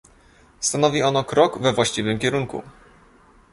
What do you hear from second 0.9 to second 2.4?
ono krok we właściwym